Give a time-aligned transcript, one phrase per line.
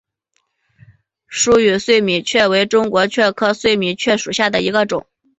[1.27, 5.05] 疏羽碎米蕨为中国蕨科碎米蕨属下的一个种。